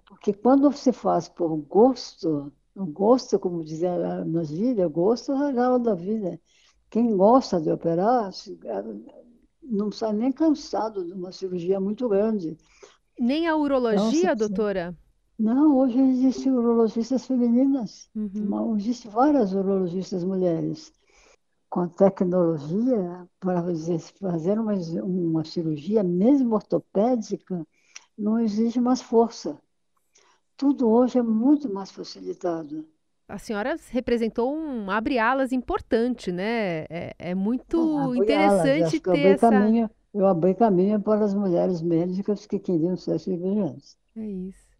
Porque 0.06 0.34
quando 0.34 0.72
você 0.72 0.94
faz 0.94 1.28
por 1.28 1.56
gosto, 1.58 2.52
o 2.76 2.86
gosto, 2.86 3.38
como 3.38 3.64
dizia 3.64 4.24
na 4.24 4.44
gíria, 4.44 4.88
gosto 4.88 5.34
é 5.34 5.36
o 5.36 5.46
regalo 5.48 5.80
da 5.80 5.94
vida. 5.94 6.40
Quem 6.90 7.16
gosta 7.16 7.60
de 7.60 7.72
operar 7.72 8.32
não 9.62 9.92
sai 9.92 10.14
nem 10.14 10.32
cansado 10.32 11.06
de 11.06 11.14
uma 11.14 11.32
cirurgia 11.32 11.80
muito 11.80 12.08
grande. 12.08 12.58
Nem 13.20 13.48
a 13.48 13.56
urologia, 13.56 14.32
então, 14.32 14.48
doutora? 14.48 14.98
Não, 15.38 15.78
hoje 15.78 16.00
existem 16.00 16.52
urologistas 16.52 17.26
femininas. 17.26 18.10
Uhum. 18.16 18.78
Existem 18.78 19.12
várias 19.12 19.54
urologistas 19.54 20.24
mulheres 20.24 20.94
com 21.72 21.88
tecnologia 21.88 23.26
para 23.40 23.64
fazer 24.20 24.60
uma, 24.60 24.74
uma 25.04 25.46
cirurgia, 25.46 26.04
mesmo 26.04 26.54
ortopédica, 26.54 27.66
não 28.18 28.38
exige 28.38 28.82
mais 28.82 29.02
força. 29.02 29.58
Tudo 30.58 30.90
hoje 30.90 31.18
é 31.18 31.24
muito 31.24 31.74
mais 31.74 31.90
facilitado. 31.90 32.86
A 33.26 33.38
senhora 33.38 33.78
representou 33.90 34.54
um 34.54 34.92
abre-alas 34.92 35.54
importante, 35.54 36.30
né? 36.30 36.82
É, 36.90 37.16
é 37.18 37.34
muito 37.34 38.16
interessante 38.18 39.00
ter 39.00 39.18
eu 39.18 39.32
essa... 39.32 39.50
Caminho, 39.50 39.90
eu 40.14 40.28
abri 40.28 40.54
caminho 40.54 41.02
para 41.02 41.24
as 41.24 41.34
mulheres 41.34 41.82
médicas 41.82 42.46
que 42.46 42.60
queriam 42.60 42.98
ser 42.98 43.18
cirurgiãs. 43.18 43.98
É 44.18 44.26
isso. 44.26 44.71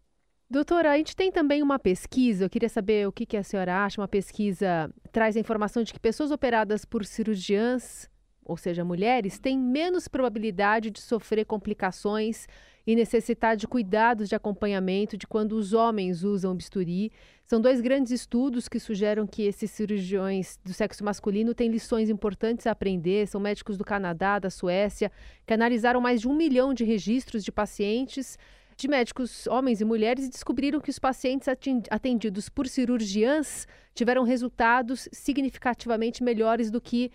Doutora, 0.52 0.90
a 0.92 0.98
gente 0.98 1.16
tem 1.16 1.32
também 1.32 1.62
uma 1.62 1.78
pesquisa, 1.78 2.44
eu 2.44 2.50
queria 2.50 2.68
saber 2.68 3.08
o 3.08 3.10
que, 3.10 3.24
que 3.24 3.38
a 3.38 3.42
senhora 3.42 3.86
acha. 3.86 3.98
Uma 3.98 4.06
pesquisa 4.06 4.92
traz 5.10 5.34
a 5.34 5.40
informação 5.40 5.82
de 5.82 5.94
que 5.94 5.98
pessoas 5.98 6.30
operadas 6.30 6.84
por 6.84 7.06
cirurgiãs, 7.06 8.06
ou 8.44 8.58
seja, 8.58 8.84
mulheres, 8.84 9.38
têm 9.38 9.58
menos 9.58 10.08
probabilidade 10.08 10.90
de 10.90 11.00
sofrer 11.00 11.46
complicações 11.46 12.46
e 12.86 12.94
necessitar 12.94 13.56
de 13.56 13.66
cuidados 13.66 14.28
de 14.28 14.34
acompanhamento 14.34 15.16
de 15.16 15.26
quando 15.26 15.52
os 15.52 15.72
homens 15.72 16.22
usam 16.22 16.54
bisturi. 16.54 17.10
São 17.46 17.58
dois 17.58 17.80
grandes 17.80 18.12
estudos 18.12 18.68
que 18.68 18.78
sugerem 18.78 19.26
que 19.26 19.44
esses 19.44 19.70
cirurgiões 19.70 20.58
do 20.62 20.74
sexo 20.74 21.02
masculino 21.02 21.54
têm 21.54 21.70
lições 21.70 22.10
importantes 22.10 22.66
a 22.66 22.72
aprender. 22.72 23.26
São 23.26 23.40
médicos 23.40 23.78
do 23.78 23.84
Canadá, 23.84 24.38
da 24.38 24.50
Suécia, 24.50 25.10
que 25.46 25.54
analisaram 25.54 25.98
mais 25.98 26.20
de 26.20 26.28
um 26.28 26.36
milhão 26.36 26.74
de 26.74 26.84
registros 26.84 27.42
de 27.42 27.50
pacientes 27.50 28.36
de 28.76 28.88
médicos 28.88 29.46
homens 29.46 29.80
e 29.80 29.84
mulheres 29.84 30.26
e 30.26 30.30
descobriram 30.30 30.80
que 30.80 30.90
os 30.90 30.98
pacientes 30.98 31.48
atendidos 31.90 32.48
por 32.48 32.66
cirurgiãs 32.66 33.66
tiveram 33.94 34.24
resultados 34.24 35.08
significativamente 35.12 36.22
melhores 36.22 36.70
do 36.70 36.80
que 36.80 37.10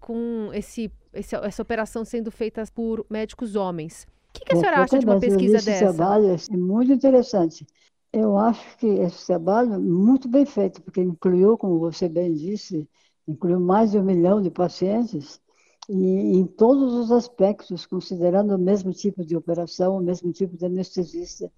com 0.00 0.50
esse, 0.52 0.90
esse 1.12 1.34
essa 1.36 1.62
operação 1.62 2.04
sendo 2.04 2.30
feita 2.30 2.62
por 2.74 3.04
médicos 3.10 3.56
homens. 3.56 4.06
O 4.30 4.32
que, 4.32 4.44
que 4.44 4.52
a 4.52 4.56
senhora 4.56 4.82
acha 4.82 4.98
de 4.98 5.06
uma 5.06 5.18
pesquisa 5.18 5.56
esse 5.56 5.66
dessa? 5.66 5.92
trabalho 5.92 6.26
é 6.28 6.56
muito 6.56 6.92
interessante. 6.92 7.66
Eu 8.12 8.38
acho 8.38 8.76
que 8.78 8.86
esse 8.86 9.26
trabalho 9.26 9.74
é 9.74 9.78
muito 9.78 10.28
bem 10.28 10.46
feito, 10.46 10.80
porque 10.82 11.00
incluiu, 11.00 11.58
como 11.58 11.78
você 11.78 12.08
bem 12.08 12.32
disse, 12.32 12.88
incluiu 13.26 13.60
mais 13.60 13.90
de 13.90 13.98
um 13.98 14.02
milhão 14.02 14.40
de 14.40 14.50
pacientes 14.50 15.40
e 15.88 16.36
em 16.36 16.46
todos 16.46 16.92
os 16.92 17.10
aspectos, 17.10 17.86
considerando 17.86 18.54
o 18.54 18.58
mesmo 18.58 18.92
tipo 18.92 19.24
de 19.24 19.34
operação, 19.34 19.96
o 19.96 20.02
mesmo 20.02 20.30
tipo 20.32 20.56
de 20.56 20.66
anestesista. 20.66 21.50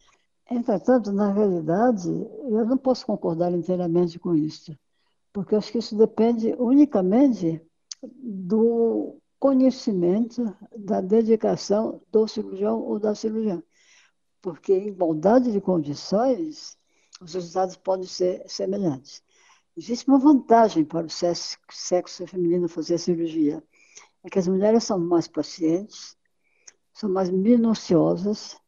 Entretanto, 0.49 1.11
na 1.13 1.33
realidade, 1.33 2.09
eu 2.09 2.65
não 2.65 2.77
posso 2.77 3.05
concordar 3.05 3.53
inteiramente 3.53 4.19
com 4.19 4.35
isso, 4.35 4.77
porque 5.33 5.57
acho 5.57 5.73
que 5.73 5.79
isso 5.79 5.97
depende 5.97 6.55
unicamente 6.59 7.61
do 8.03 9.17
conhecimento, 9.39 10.57
da 10.77 11.01
dedicação 11.01 12.01
do 12.11 12.29
cirurgião 12.29 12.81
ou 12.81 12.99
da 12.99 13.15
cirurgiã. 13.15 13.63
Porque 14.41 14.73
em 14.73 14.89
igualdade 14.89 15.51
de 15.53 15.61
condições, 15.61 16.77
os 17.21 17.35
resultados 17.35 17.77
podem 17.77 18.07
ser 18.07 18.43
semelhantes. 18.49 19.23
Existe 19.77 20.09
uma 20.09 20.19
vantagem 20.19 20.85
para 20.85 21.07
o 21.07 21.11
sexo 21.11 22.27
feminino 22.27 22.69
fazer 22.69 22.99
cirurgia 22.99 23.63
é 24.23 24.31
que 24.31 24.39
as 24.39 24.49
mulheres 24.49 24.85
são 24.85 24.99
mais 24.99 25.27
pacientes, 25.27 26.17
são 26.93 27.11
mais 27.11 27.31
minuciosas, 27.31 28.59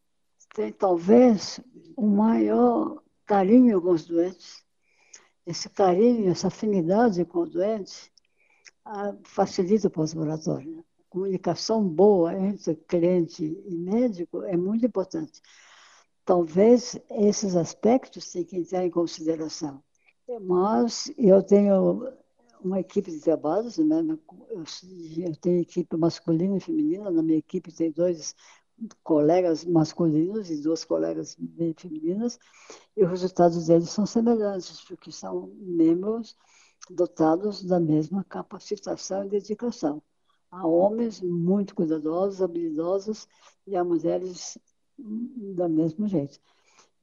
têm 0.53 0.71
talvez 0.71 1.59
um 1.97 2.07
maior 2.07 3.01
carinho 3.25 3.81
com 3.81 3.91
os 3.91 4.05
doentes. 4.05 4.63
Esse 5.45 5.69
carinho, 5.69 6.31
essa 6.31 6.47
afinidade 6.47 7.23
com 7.25 7.39
o 7.39 7.49
doente 7.49 8.11
ah, 8.85 9.15
facilita 9.23 9.87
o 9.87 9.91
pós-operatório. 9.91 10.83
A 10.99 11.03
comunicação 11.09 11.87
boa 11.87 12.33
entre 12.37 12.75
cliente 12.75 13.43
e 13.43 13.75
médico 13.75 14.43
é 14.43 14.57
muito 14.57 14.85
importante. 14.85 15.41
Talvez 16.25 16.97
esses 17.09 17.55
aspectos 17.55 18.31
tenham 18.31 18.47
que 18.47 18.57
entrar 18.57 18.85
em 18.85 18.89
consideração. 18.89 19.83
Mas 20.41 21.11
eu 21.17 21.43
tenho 21.43 22.07
uma 22.63 22.79
equipe 22.79 23.11
de 23.11 23.19
trabalhos, 23.19 23.77
né? 23.77 24.01
eu 25.17 25.35
tenho 25.37 25.61
equipe 25.61 25.97
masculina 25.97 26.57
e 26.57 26.59
feminina, 26.59 27.11
na 27.11 27.21
minha 27.21 27.37
equipe 27.37 27.71
tem 27.71 27.91
dois 27.91 28.35
colegas 29.03 29.63
masculinos 29.65 30.49
e 30.49 30.61
duas 30.61 30.83
colegas 30.83 31.37
femininas, 31.77 32.39
e 32.95 33.03
os 33.03 33.09
resultados 33.09 33.67
deles 33.67 33.89
são 33.89 34.05
semelhantes, 34.05 34.81
porque 34.81 35.11
são 35.11 35.53
membros 35.57 36.35
dotados 36.89 37.63
da 37.63 37.79
mesma 37.79 38.23
capacitação 38.23 39.25
e 39.25 39.29
dedicação. 39.29 40.01
Há 40.51 40.67
homens 40.67 41.21
muito 41.21 41.73
cuidadosos, 41.73 42.41
habilidosos, 42.41 43.27
e 43.65 43.75
há 43.75 43.83
mulheres 43.83 44.57
do 44.97 45.69
mesmo 45.69 46.07
jeito. 46.07 46.39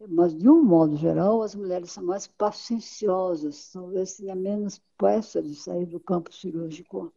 Mas, 0.08 0.34
de 0.34 0.48
um 0.48 0.62
modo 0.62 0.96
geral, 0.96 1.42
as 1.42 1.54
mulheres 1.54 1.92
são 1.92 2.02
mais 2.02 2.26
pacienciosas, 2.26 3.70
talvez 3.70 4.16
tenha 4.16 4.34
menos 4.34 4.80
pressa 4.96 5.42
de 5.42 5.54
sair 5.54 5.84
do 5.84 6.00
campo 6.00 6.32
cirúrgico. 6.32 7.12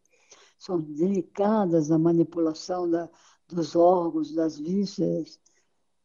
São 0.60 0.80
delicadas 0.82 1.90
na 1.90 1.98
manipulação 1.98 2.90
da, 2.90 3.10
dos 3.48 3.76
órgãos, 3.76 4.34
das 4.34 4.58
vísceras. 4.58 5.40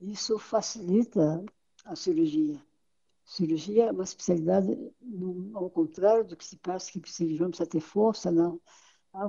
Isso 0.00 0.38
facilita 0.38 1.44
a 1.84 1.96
cirurgia. 1.96 2.62
Cirurgia 3.24 3.86
é 3.86 3.92
uma 3.92 4.04
especialidade, 4.04 4.68
ao 5.54 5.68
contrário 5.70 6.24
do 6.24 6.36
que 6.36 6.44
se 6.44 6.56
pensa 6.56 6.92
que 6.92 6.98
o 6.98 7.06
cirurgião 7.12 7.50
precisa 7.50 7.68
ter 7.68 7.80
força, 7.80 8.30
não. 8.30 8.60
A 9.12 9.28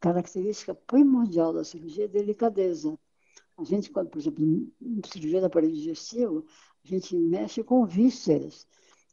característica 0.00 0.74
primordial 0.74 1.52
da 1.52 1.62
cirurgia 1.62 2.06
é 2.06 2.08
delicadeza. 2.08 2.98
A 3.58 3.64
gente, 3.64 3.90
quando, 3.90 4.08
por 4.08 4.18
exemplo, 4.18 4.44
cirurgia 5.06 5.40
do 5.40 5.46
aparelho 5.46 5.74
digestivo, 5.74 6.44
a 6.84 6.88
gente 6.88 7.16
mexe 7.16 7.62
com 7.62 7.84
vísceras. 7.86 8.66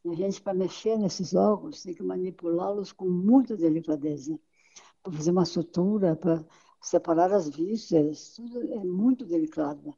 E 0.04 0.10
a 0.10 0.14
gente, 0.14 0.40
para 0.40 0.54
mexer 0.54 0.98
nesses 0.98 1.34
órgãos, 1.34 1.82
tem 1.82 1.94
que 1.94 2.02
manipulá-los 2.02 2.92
com 2.92 3.08
muita 3.08 3.56
delicadeza. 3.56 4.38
Para 5.02 5.12
fazer 5.12 5.30
uma 5.30 5.44
sutura, 5.44 6.16
para 6.16 6.44
separar 6.80 7.32
as 7.32 7.48
vísceras, 7.48 8.34
tudo 8.34 8.60
é 8.72 8.84
muito 8.84 9.24
delicado. 9.26 9.94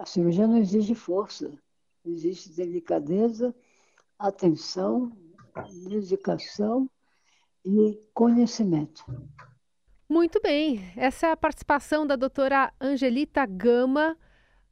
A 0.00 0.06
cirurgia 0.06 0.46
não 0.46 0.58
exige 0.58 0.94
força, 0.94 1.58
existe 2.04 2.50
delicadeza, 2.52 3.54
atenção, 4.18 5.12
dedicação 5.88 6.90
e 7.64 7.98
conhecimento. 8.12 9.04
Muito 10.12 10.42
bem. 10.42 10.92
Essa 10.94 11.28
é 11.28 11.32
a 11.32 11.36
participação 11.38 12.06
da 12.06 12.16
doutora 12.16 12.70
Angelita 12.78 13.46
Gama. 13.46 14.14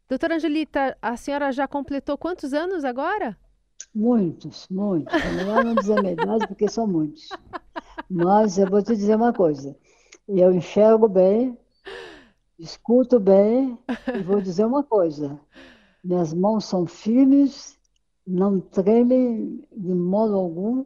Doutora 0.07 0.35
Angelita, 0.35 0.95
a 1.01 1.17
senhora 1.17 1.51
já 1.51 1.67
completou 1.67 2.19
quantos 2.19 2.53
anos 2.53 2.85
agora? 2.85 3.39
Muitos, 3.95 4.69
muitos. 4.71 5.15
É 5.15 5.33
melhor 5.33 5.65
não 5.65 5.75
dizer 5.75 6.05
idade, 6.05 6.47
porque 6.47 6.69
são 6.69 6.87
muitos. 6.87 7.31
Mas 8.07 8.59
eu 8.59 8.69
vou 8.69 8.83
te 8.83 8.95
dizer 8.95 9.17
uma 9.17 9.33
coisa. 9.33 9.75
Eu 10.29 10.53
enxergo 10.53 11.09
bem, 11.09 11.57
escuto 12.59 13.19
bem 13.19 13.79
e 14.15 14.23
vou 14.23 14.43
dizer 14.43 14.67
uma 14.67 14.83
coisa. 14.83 15.41
Minhas 16.05 16.35
mãos 16.35 16.67
são 16.67 16.87
firmes, 16.87 17.79
não 18.27 18.61
tremem 18.61 19.67
de 19.75 19.95
modo 19.95 20.35
algum. 20.35 20.85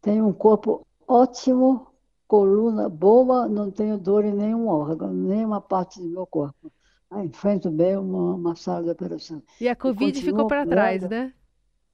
Tenho 0.00 0.26
um 0.26 0.32
corpo 0.32 0.86
ótimo, 1.06 1.88
coluna 2.28 2.90
boa, 2.90 3.48
não 3.48 3.70
tenho 3.70 3.96
dor 3.96 4.24
em 4.24 4.32
nenhum 4.32 4.68
órgão, 4.68 5.12
nenhuma 5.12 5.60
parte 5.60 5.98
do 5.98 6.08
meu 6.08 6.26
corpo. 6.26 6.70
Aí 7.10 7.26
enfrento 7.26 7.70
bem 7.70 7.96
uma, 7.96 8.34
uma 8.34 8.54
sala 8.54 8.84
de 8.84 8.90
operação. 8.90 9.42
E 9.58 9.66
a 9.66 9.74
Covid 9.74 10.18
e 10.18 10.22
ficou 10.22 10.46
para 10.46 10.66
trás, 10.66 11.08
né? 11.08 11.32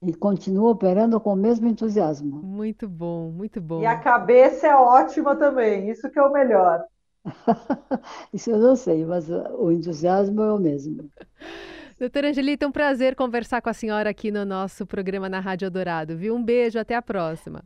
E 0.03 0.13
continuo 0.13 0.69
operando 0.69 1.19
com 1.21 1.33
o 1.33 1.37
mesmo 1.37 1.67
entusiasmo. 1.67 2.43
Muito 2.43 2.87
bom, 2.87 3.31
muito 3.31 3.61
bom. 3.61 3.81
E 3.81 3.85
a 3.85 3.97
cabeça 3.97 4.67
é 4.67 4.75
ótima 4.75 5.35
também, 5.37 5.89
isso 5.89 6.09
que 6.11 6.19
é 6.19 6.21
o 6.21 6.33
melhor. 6.33 6.83
isso 8.33 8.51
eu 8.51 8.59
não 8.59 8.75
sei, 8.75 9.05
mas 9.05 9.27
o 9.29 9.71
entusiasmo 9.71 10.41
é 10.41 10.53
o 10.53 10.59
mesmo. 10.59 11.09
Doutora 11.97 12.27
Angelita, 12.27 12.65
é 12.65 12.67
um 12.67 12.73
prazer 12.73 13.15
conversar 13.15 13.61
com 13.61 13.69
a 13.69 13.73
senhora 13.73 14.09
aqui 14.09 14.29
no 14.29 14.43
nosso 14.43 14.85
programa 14.85 15.29
na 15.29 15.39
Rádio 15.39 15.71
Dourado, 15.71 16.17
viu? 16.17 16.35
Um 16.35 16.43
beijo, 16.43 16.77
até 16.77 16.93
a 16.93 17.01
próxima. 17.01 17.63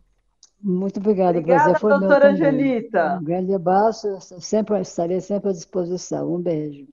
Muito 0.62 1.00
obrigada. 1.00 1.38
Obrigada, 1.40 1.64
prazer 1.64 1.80
foi 1.80 1.92
doutora 1.92 2.32
meu 2.32 2.34
Angelita. 2.34 3.18
Um 3.20 3.24
grande 3.24 3.54
abraço, 3.54 4.20
sempre, 4.42 4.80
estarei 4.82 5.22
sempre 5.22 5.50
à 5.50 5.54
disposição. 5.54 6.34
Um 6.36 6.42
beijo. 6.42 6.88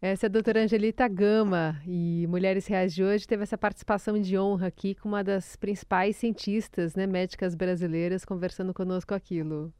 Essa 0.00 0.26
é 0.26 0.28
a 0.28 0.30
doutora 0.30 0.62
Angelita 0.62 1.08
Gama 1.08 1.80
e 1.86 2.26
Mulheres 2.28 2.66
Reais 2.66 2.94
de 2.94 3.02
hoje 3.02 3.26
teve 3.26 3.42
essa 3.42 3.56
participação 3.56 4.20
de 4.20 4.38
honra 4.38 4.66
aqui 4.66 4.94
com 4.94 5.08
uma 5.08 5.24
das 5.24 5.56
principais 5.56 6.16
cientistas, 6.16 6.94
né, 6.94 7.06
médicas 7.06 7.54
brasileiras, 7.54 8.24
conversando 8.24 8.74
conosco 8.74 9.14
aquilo. 9.14 9.72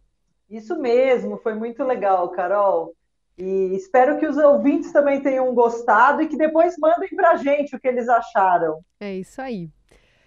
Isso 0.49 0.75
mesmo, 0.81 1.37
foi 1.39 1.55
muito 1.55 1.85
legal, 1.85 2.31
Carol. 2.31 2.95
E 3.37 3.77
espero 3.77 4.19
que 4.19 4.27
os 4.27 4.39
ouvintes 4.39 4.91
também 4.91 5.21
tenham 5.21 5.55
gostado 5.55 6.23
e 6.23 6.29
que 6.29 6.37
depois 6.37 6.75
mandem 6.79 7.11
para 7.11 7.33
a 7.33 7.37
gente 7.37 7.77
o 7.77 7.79
que 7.79 7.87
eles 7.87 8.09
acharam. 8.09 8.81
É 8.99 9.15
isso 9.15 9.41
aí. 9.43 9.71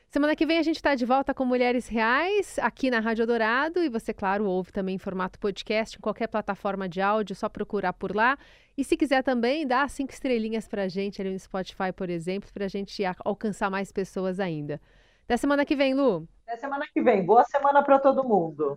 Semana 0.09 0.35
que 0.35 0.43
vem 0.43 0.57
a 0.57 0.63
gente 0.63 0.77
está 0.77 0.95
de 0.95 1.05
volta 1.05 1.35
com 1.35 1.45
Mulheres 1.45 1.87
Reais 1.87 2.57
aqui 2.57 2.89
na 2.89 2.99
Rádio 2.99 3.27
Dourado 3.27 3.83
e 3.83 3.89
você, 3.89 4.11
claro, 4.11 4.43
ouve 4.45 4.71
também 4.71 4.95
em 4.95 4.97
formato 4.97 5.37
podcast 5.37 5.95
em 5.95 6.01
qualquer 6.01 6.25
plataforma 6.25 6.89
de 6.89 6.99
áudio, 6.99 7.35
só 7.35 7.47
procurar 7.47 7.93
por 7.93 8.15
lá. 8.15 8.35
E 8.75 8.83
se 8.83 8.97
quiser 8.97 9.21
também, 9.21 9.67
dá 9.67 9.87
cinco 9.87 10.11
estrelinhas 10.11 10.67
para 10.67 10.81
a 10.81 10.87
gente 10.87 11.21
ali 11.21 11.31
no 11.31 11.37
Spotify, 11.37 11.93
por 11.95 12.09
exemplo, 12.09 12.49
para 12.51 12.65
a 12.65 12.67
gente 12.67 13.03
alcançar 13.23 13.69
mais 13.69 13.91
pessoas 13.91 14.39
ainda. 14.39 14.81
Até 15.25 15.37
semana 15.37 15.63
que 15.63 15.75
vem, 15.75 15.93
Lu. 15.93 16.27
Até 16.47 16.57
semana 16.57 16.87
que 16.91 17.03
vem. 17.03 17.23
Boa 17.23 17.43
semana 17.43 17.83
para 17.83 17.99
todo 17.99 18.27
mundo. 18.27 18.75